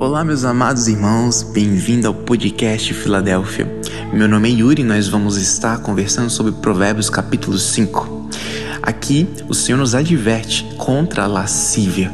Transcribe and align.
Olá, 0.00 0.24
meus 0.24 0.44
amados 0.46 0.88
irmãos, 0.88 1.42
bem-vindo 1.42 2.08
ao 2.08 2.14
podcast 2.14 2.94
Filadélfia. 2.94 3.70
Meu 4.10 4.26
nome 4.26 4.48
é 4.48 4.52
Yuri 4.52 4.80
e 4.80 4.84
nós 4.84 5.08
vamos 5.08 5.36
estar 5.36 5.76
conversando 5.82 6.30
sobre 6.30 6.52
Provérbios 6.52 7.10
capítulo 7.10 7.58
5. 7.58 8.30
Aqui, 8.80 9.28
o 9.46 9.52
Senhor 9.52 9.76
nos 9.76 9.94
adverte 9.94 10.64
contra 10.78 11.24
a 11.24 11.26
lascívia, 11.26 12.10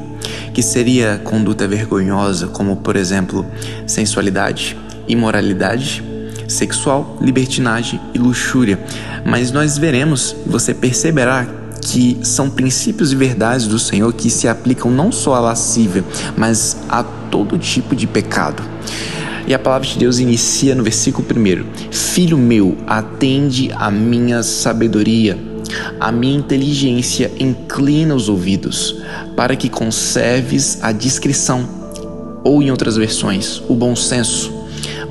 que 0.53 0.63
seria 0.63 1.21
conduta 1.23 1.69
vergonhosa, 1.69 2.49
como, 2.49 2.79
por 2.79 2.97
exemplo, 2.97 3.47
sensualidade, 3.87 4.77
imoralidade, 5.07 6.03
sexual, 6.49 7.17
libertinagem 7.21 8.01
e 8.13 8.19
luxúria. 8.19 8.81
Mas 9.25 9.53
nós 9.53 9.79
veremos, 9.79 10.35
você 10.45 10.75
perceberá 10.75 11.47
que 11.87 12.19
são 12.23 12.51
princípios 12.51 13.13
e 13.13 13.17
verdades 13.17 13.69
do 13.69 13.79
Senhor 13.79 14.13
que 14.13 14.29
se 14.29 14.49
aplicam 14.49 14.91
não 14.91 15.13
só 15.13 15.35
à 15.35 15.41
lascívia, 15.41 16.05
mas 16.37 16.77
a 16.89 17.03
todo 17.05 17.57
tipo 17.57 17.95
de 17.95 18.07
pecado. 18.07 18.63
E 19.47 19.55
a 19.55 19.59
palavra 19.59 19.87
de 19.87 19.97
Deus 19.97 20.19
inicia 20.19 20.75
no 20.75 20.83
versículo 20.83 21.25
1: 21.25 21.93
Filho 21.93 22.37
meu, 22.37 22.77
atende 22.87 23.71
a 23.73 23.89
minha 23.89 24.43
sabedoria, 24.43 25.39
a 26.01 26.11
minha 26.11 26.37
inteligência 26.37 27.31
inclina 27.39 28.15
os 28.15 28.29
ouvidos, 28.29 28.97
para 29.37 29.55
que 29.55 29.69
conserves 29.69 30.79
a 30.83 30.91
discrição, 30.91 31.69
ou 32.43 32.61
em 32.63 32.71
outras 32.71 32.97
versões, 32.97 33.63
o 33.69 33.75
bom 33.77 33.95
senso, 33.95 34.53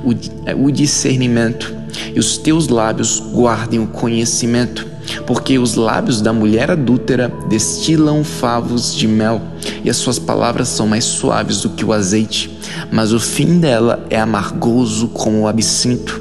o 0.04 0.70
discernimento, 0.70 1.74
e 2.14 2.18
os 2.18 2.36
teus 2.36 2.68
lábios 2.68 3.18
guardem 3.32 3.80
o 3.80 3.86
conhecimento 3.86 4.95
porque 5.26 5.58
os 5.58 5.74
lábios 5.74 6.20
da 6.20 6.32
mulher 6.32 6.70
adúltera 6.70 7.32
destilam 7.48 8.24
favos 8.24 8.94
de 8.94 9.06
mel, 9.06 9.40
e 9.84 9.90
as 9.90 9.96
suas 9.96 10.18
palavras 10.18 10.68
são 10.68 10.86
mais 10.86 11.04
suaves 11.04 11.62
do 11.62 11.70
que 11.70 11.84
o 11.84 11.92
azeite, 11.92 12.58
mas 12.90 13.12
o 13.12 13.20
fim 13.20 13.58
dela 13.58 14.04
é 14.10 14.18
amargoso 14.18 15.08
como 15.08 15.40
o 15.40 15.48
absinto. 15.48 16.20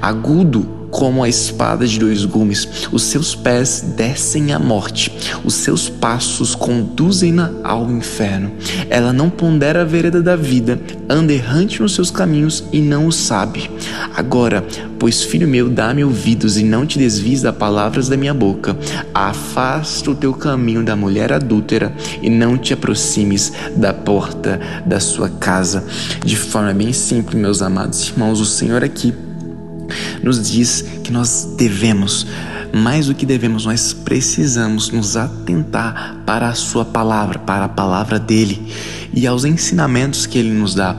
Agudo 0.00 0.83
como 0.94 1.24
a 1.24 1.28
espada 1.28 1.88
de 1.88 1.98
dois 1.98 2.24
gumes. 2.24 2.68
Os 2.92 3.02
seus 3.02 3.34
pés 3.34 3.84
descem 3.96 4.52
à 4.52 4.60
morte, 4.60 5.12
os 5.44 5.54
seus 5.54 5.88
passos 5.88 6.54
conduzem-na 6.54 7.50
ao 7.64 7.90
inferno. 7.90 8.52
Ela 8.88 9.12
não 9.12 9.28
pondera 9.28 9.82
a 9.82 9.84
vereda 9.84 10.22
da 10.22 10.36
vida, 10.36 10.80
anda 11.08 11.32
errante 11.32 11.82
nos 11.82 11.96
seus 11.96 12.12
caminhos 12.12 12.62
e 12.72 12.80
não 12.80 13.08
o 13.08 13.12
sabe. 13.12 13.68
Agora, 14.14 14.64
pois 14.96 15.24
filho 15.24 15.48
meu, 15.48 15.68
dá-me 15.68 16.04
ouvidos 16.04 16.56
e 16.56 16.62
não 16.62 16.86
te 16.86 16.96
desvies 16.96 17.42
das 17.42 17.56
palavras 17.56 18.08
da 18.08 18.16
minha 18.16 18.32
boca. 18.32 18.76
Afasta 19.12 20.12
o 20.12 20.14
teu 20.14 20.32
caminho 20.32 20.84
da 20.84 20.94
mulher 20.94 21.32
adúltera 21.32 21.92
e 22.22 22.30
não 22.30 22.56
te 22.56 22.72
aproximes 22.72 23.52
da 23.74 23.92
porta 23.92 24.60
da 24.86 25.00
sua 25.00 25.28
casa. 25.28 25.84
De 26.24 26.36
forma 26.36 26.72
bem 26.72 26.92
simples, 26.92 27.40
meus 27.40 27.62
amados 27.62 28.10
irmãos, 28.10 28.38
o 28.38 28.46
Senhor 28.46 28.84
aqui 28.84 29.12
nos 30.22 30.50
diz 30.50 30.84
que 31.02 31.12
nós 31.12 31.54
devemos, 31.56 32.26
mais 32.72 33.06
do 33.06 33.14
que 33.14 33.24
devemos, 33.24 33.66
nós 33.66 33.92
precisamos 33.92 34.90
nos 34.90 35.16
atentar 35.16 36.22
para 36.26 36.48
a 36.48 36.54
Sua 36.54 36.84
palavra, 36.84 37.38
para 37.38 37.66
a 37.66 37.68
palavra 37.68 38.18
dele 38.18 38.72
e 39.12 39.26
aos 39.26 39.44
ensinamentos 39.44 40.26
que 40.26 40.38
ele 40.38 40.52
nos 40.52 40.74
dá. 40.74 40.96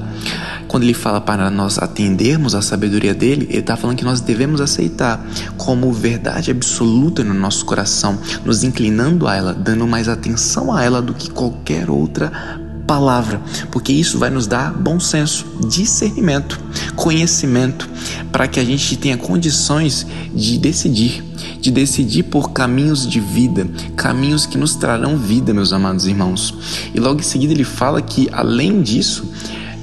Quando 0.68 0.84
ele 0.84 0.94
fala 0.94 1.22
para 1.22 1.50
nós 1.50 1.78
atendermos 1.78 2.56
à 2.56 2.62
sabedoria 2.62 3.14
dele, 3.14 3.48
ele 3.50 3.60
está 3.60 3.78
falando 3.78 3.98
que 3.98 4.04
nós 4.04 4.20
devemos 4.20 4.60
aceitar 4.60 5.26
como 5.58 5.92
verdade 5.94 6.52
absoluta 6.52 7.24
no 7.24 7.34
nosso 7.34 7.66
coração, 7.66 8.18
nos 8.44 8.64
inclinando 8.64 9.28
a 9.28 9.36
ela, 9.36 9.54
dando 9.54 9.88
mais 9.88 10.10
atenção 10.10 10.74
a 10.74 10.84
ela 10.84 11.02
do 11.02 11.14
que 11.14 11.30
qualquer 11.30 11.90
outra 11.90 12.60
palavra, 12.86 13.42
porque 13.72 13.92
isso 13.92 14.18
vai 14.18 14.30
nos 14.30 14.48
dar 14.48 14.72
bom 14.72 15.00
senso, 15.00 15.46
discernimento, 15.68 16.60
conhecimento, 16.96 17.90
para 18.32 18.48
que 18.48 18.60
a 18.60 18.64
gente 18.64 18.96
tenha 18.98 19.18
condições 19.18 20.06
de 20.34 20.58
decidir, 20.58 21.24
de 21.60 21.72
decidir 21.72 22.24
por 22.24 22.52
caminhos 22.52 23.08
de 23.08 23.20
vida, 23.20 23.68
caminhos 23.96 24.46
que 24.46 24.58
nos 24.58 24.76
trarão 24.76 25.18
vida, 25.18 25.54
meus 25.54 25.74
amados 25.74 26.06
irmãos. 26.06 26.54
E 26.94 27.00
logo 27.00 27.20
em 27.20 27.24
seguida 27.24 27.54
ele 27.54 27.64
fala 27.64 28.02
que, 28.02 28.30
além 28.32 28.82
disso, 28.82 29.32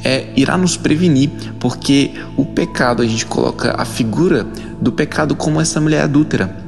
é, 0.04 0.32
irá 0.36 0.56
nos 0.56 0.76
prevenir, 0.76 1.30
porque 1.58 2.12
o 2.36 2.44
pecado, 2.44 3.02
a 3.02 3.06
gente 3.06 3.26
coloca 3.26 3.74
a 3.76 3.84
figura 3.84 4.46
do 4.80 4.92
pecado 4.92 5.34
como 5.34 5.60
essa 5.60 5.80
mulher 5.80 6.02
adúltera 6.02 6.61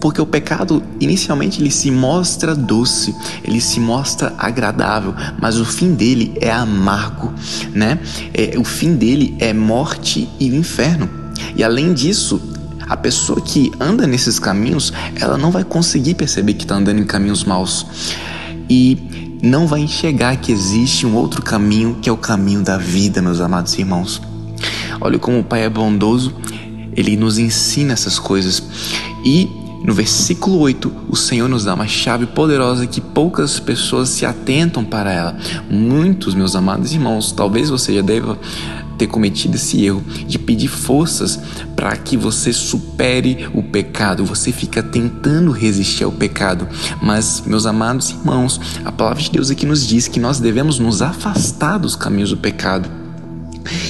porque 0.00 0.20
o 0.20 0.26
pecado, 0.26 0.82
inicialmente, 1.00 1.60
ele 1.60 1.70
se 1.70 1.90
mostra 1.90 2.54
doce, 2.54 3.14
ele 3.42 3.60
se 3.60 3.80
mostra 3.80 4.34
agradável, 4.38 5.14
mas 5.40 5.58
o 5.58 5.64
fim 5.64 5.94
dele 5.94 6.34
é 6.40 6.50
amargo, 6.50 7.32
né? 7.72 7.98
É, 8.32 8.56
o 8.58 8.64
fim 8.64 8.94
dele 8.94 9.36
é 9.38 9.52
morte 9.52 10.28
e 10.38 10.46
inferno. 10.46 11.08
E 11.56 11.64
além 11.64 11.92
disso, 11.92 12.40
a 12.88 12.96
pessoa 12.96 13.40
que 13.40 13.72
anda 13.80 14.06
nesses 14.06 14.38
caminhos, 14.38 14.92
ela 15.20 15.36
não 15.36 15.50
vai 15.50 15.64
conseguir 15.64 16.14
perceber 16.14 16.54
que 16.54 16.64
está 16.64 16.76
andando 16.76 17.00
em 17.00 17.04
caminhos 17.04 17.44
maus. 17.44 17.86
E 18.70 19.38
não 19.42 19.66
vai 19.66 19.80
enxergar 19.80 20.36
que 20.36 20.52
existe 20.52 21.06
um 21.06 21.14
outro 21.14 21.42
caminho 21.42 21.98
que 22.00 22.08
é 22.08 22.12
o 22.12 22.16
caminho 22.16 22.62
da 22.62 22.78
vida, 22.78 23.20
meus 23.20 23.40
amados 23.40 23.76
irmãos. 23.78 24.22
Olha 25.00 25.18
como 25.18 25.40
o 25.40 25.44
Pai 25.44 25.64
é 25.64 25.68
bondoso, 25.70 26.34
ele 26.92 27.16
nos 27.16 27.38
ensina 27.38 27.92
essas 27.92 28.18
coisas. 28.18 28.62
E 29.24 29.48
no 29.82 29.94
versículo 29.94 30.58
8, 30.58 30.92
o 31.08 31.16
Senhor 31.16 31.48
nos 31.48 31.64
dá 31.64 31.74
uma 31.74 31.86
chave 31.86 32.26
poderosa 32.26 32.86
que 32.86 33.00
poucas 33.00 33.60
pessoas 33.60 34.08
se 34.08 34.26
atentam 34.26 34.84
para 34.84 35.12
ela. 35.12 35.36
Muitos, 35.70 36.34
meus 36.34 36.56
amados 36.56 36.92
irmãos, 36.92 37.32
talvez 37.32 37.70
você 37.70 37.94
já 37.94 38.02
deva 38.02 38.38
ter 38.98 39.06
cometido 39.06 39.54
esse 39.54 39.84
erro 39.84 40.02
de 40.26 40.38
pedir 40.38 40.66
forças 40.66 41.38
para 41.76 41.96
que 41.96 42.16
você 42.16 42.52
supere 42.52 43.48
o 43.54 43.62
pecado. 43.62 44.24
Você 44.24 44.50
fica 44.50 44.82
tentando 44.82 45.52
resistir 45.52 46.02
ao 46.02 46.10
pecado. 46.10 46.66
Mas, 47.00 47.44
meus 47.46 47.64
amados 47.64 48.10
irmãos, 48.10 48.60
a 48.84 48.90
palavra 48.90 49.22
de 49.22 49.30
Deus 49.30 49.50
aqui 49.50 49.64
nos 49.64 49.86
diz 49.86 50.08
que 50.08 50.18
nós 50.18 50.40
devemos 50.40 50.80
nos 50.80 51.00
afastar 51.00 51.78
dos 51.78 51.94
caminhos 51.94 52.30
do 52.30 52.36
pecado 52.36 52.97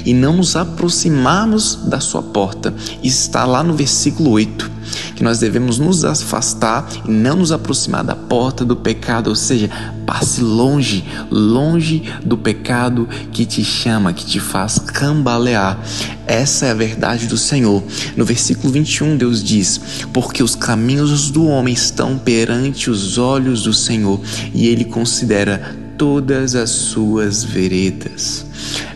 e 0.04 0.12
não 0.12 0.36
nos 0.36 0.56
aproximarmos 0.56 1.76
da 1.86 2.00
sua 2.00 2.22
porta. 2.22 2.74
Está 3.02 3.44
lá 3.44 3.62
no 3.62 3.74
versículo 3.74 4.30
8 4.30 4.78
que 5.14 5.22
nós 5.22 5.38
devemos 5.38 5.78
nos 5.78 6.04
afastar 6.04 6.88
e 7.04 7.10
não 7.10 7.36
nos 7.36 7.52
aproximar 7.52 8.04
da 8.04 8.14
porta 8.14 8.64
do 8.64 8.76
pecado, 8.76 9.28
ou 9.28 9.36
seja, 9.36 9.68
passe 10.06 10.40
longe, 10.40 11.04
longe 11.30 12.04
do 12.24 12.38
pecado 12.38 13.08
que 13.32 13.44
te 13.44 13.64
chama, 13.64 14.12
que 14.12 14.24
te 14.24 14.40
faz 14.40 14.78
cambalear. 14.78 15.78
Essa 16.26 16.66
é 16.66 16.70
a 16.70 16.74
verdade 16.74 17.26
do 17.26 17.36
Senhor. 17.36 17.82
No 18.16 18.24
versículo 18.24 18.72
21, 18.72 19.16
Deus 19.16 19.42
diz: 19.42 19.80
Porque 20.12 20.42
os 20.42 20.54
caminhos 20.54 21.30
do 21.30 21.46
homem 21.46 21.74
estão 21.74 22.16
perante 22.16 22.90
os 22.90 23.18
olhos 23.18 23.64
do 23.64 23.72
Senhor, 23.72 24.20
e 24.54 24.68
ele 24.68 24.84
considera 24.84 25.87
todas 25.98 26.54
as 26.54 26.70
suas 26.70 27.42
veredas. 27.42 28.46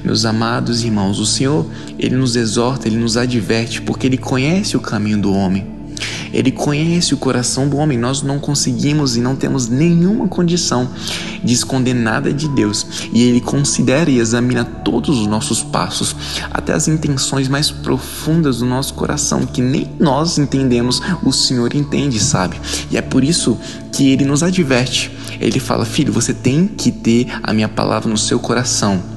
Meus 0.04 0.24
amados 0.24 0.84
irmãos, 0.84 1.18
o 1.18 1.26
Senhor, 1.26 1.66
ele 1.98 2.16
nos 2.16 2.36
exorta, 2.36 2.86
ele 2.86 2.96
nos 2.96 3.16
adverte, 3.16 3.82
porque 3.82 4.06
ele 4.06 4.16
conhece 4.16 4.76
o 4.76 4.80
caminho 4.80 5.20
do 5.20 5.32
homem. 5.32 5.81
Ele 6.32 6.50
conhece 6.50 7.14
o 7.14 7.16
coração 7.16 7.68
do 7.68 7.76
homem. 7.76 7.98
Nós 7.98 8.22
não 8.22 8.38
conseguimos 8.38 9.16
e 9.16 9.20
não 9.20 9.36
temos 9.36 9.68
nenhuma 9.68 10.28
condição 10.28 10.88
de 11.42 11.52
esconder 11.52 11.94
nada 11.94 12.32
de 12.32 12.48
Deus. 12.48 12.86
E 13.12 13.22
Ele 13.22 13.40
considera 13.40 14.10
e 14.10 14.18
examina 14.18 14.64
todos 14.64 15.18
os 15.18 15.26
nossos 15.26 15.62
passos, 15.62 16.16
até 16.50 16.72
as 16.72 16.88
intenções 16.88 17.48
mais 17.48 17.70
profundas 17.70 18.58
do 18.58 18.66
nosso 18.66 18.94
coração, 18.94 19.46
que 19.46 19.60
nem 19.60 19.90
nós 19.98 20.38
entendemos, 20.38 21.00
o 21.22 21.32
Senhor 21.32 21.74
entende, 21.74 22.18
sabe? 22.20 22.60
E 22.90 22.96
é 22.96 23.02
por 23.02 23.24
isso 23.24 23.58
que 23.92 24.10
Ele 24.10 24.24
nos 24.24 24.42
adverte. 24.42 25.10
Ele 25.40 25.60
fala: 25.60 25.84
Filho, 25.84 26.12
você 26.12 26.32
tem 26.32 26.66
que 26.66 26.90
ter 26.90 27.26
a 27.42 27.52
minha 27.52 27.68
palavra 27.68 28.08
no 28.08 28.18
seu 28.18 28.38
coração 28.38 29.11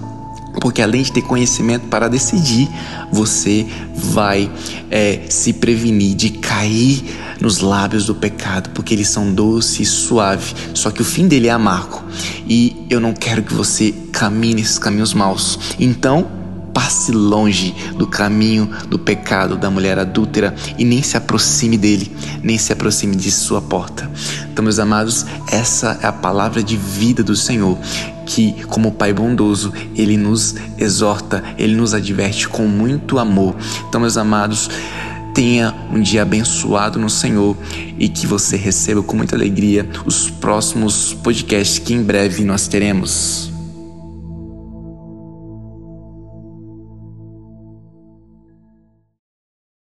porque 0.60 0.82
além 0.82 1.04
de 1.04 1.12
ter 1.12 1.22
conhecimento 1.22 1.88
para 1.88 2.08
decidir, 2.08 2.70
você 3.12 3.66
vai 3.96 4.50
é, 4.90 5.22
se 5.30 5.54
prevenir 5.54 6.16
de 6.16 6.32
cair 6.32 7.04
nos 7.40 7.60
lábios 7.60 8.06
do 8.06 8.16
pecado, 8.16 8.70
porque 8.70 8.94
eles 8.94 9.08
são 9.08 9.34
doces 9.34 9.80
e 9.80 9.86
suaves, 9.86 10.56
só 10.74 10.92
que 10.92 11.02
o 11.02 11.06
fim 11.06 11.28
dele 11.28 11.48
é 11.48 11.52
amargo. 11.52 12.04
E 12.48 12.86
eu 12.90 13.00
não 13.00 13.14
quero 13.14 13.44
que 13.44 13.54
você 13.54 13.94
caminhe 14.12 14.56
nesses 14.56 14.80
caminhos 14.80 15.14
maus. 15.14 15.60
Então, 15.80 16.28
passe 16.74 17.14
longe 17.14 17.74
do 17.98 18.06
caminho 18.06 18.70
do 18.90 19.00
pecado 19.00 19.56
da 19.56 19.72
mulher 19.72 19.98
adúltera 19.98 20.54
e 20.78 20.84
nem 20.84 21.02
se 21.02 21.16
aproxime 21.16 21.78
dele, 21.78 22.14
nem 22.44 22.58
se 22.58 22.74
aproxime 22.74 23.16
de 23.16 23.32
sua 23.32 23.62
porta. 23.62 24.12
Então, 24.52 24.62
meus 24.62 24.78
amados, 24.78 25.26
essa 25.50 25.98
é 26.02 26.08
a 26.08 26.12
palavra 26.12 26.62
de 26.62 26.76
vida 26.76 27.24
do 27.24 27.36
Senhor 27.36 27.78
que, 28.26 28.64
como 28.66 28.92
Pai 28.92 29.14
bondoso, 29.14 29.74
Ele 29.96 30.18
nos 30.18 30.56
exorta, 30.78 31.44
Ele 31.58 31.76
nos 31.76 31.94
adverte 31.94 32.48
com 32.48 32.68
muito 32.68 33.20
amor. 33.20 33.56
Então, 33.88 34.02
meus 34.02 34.18
amados, 34.18 34.70
tenha 35.34 35.74
um 35.92 36.02
dia 36.02 36.22
abençoado 36.22 36.98
no 36.98 37.10
Senhor 37.10 37.58
e 38.00 38.08
que 38.08 38.26
você 38.26 38.56
receba 38.56 39.04
com 39.04 39.18
muita 39.18 39.36
alegria 39.36 39.88
os 40.06 40.30
próximos 40.30 41.14
podcasts 41.14 41.78
que 41.78 41.94
em 41.94 42.02
breve 42.02 42.44
nós 42.44 42.68
teremos. 42.68 43.55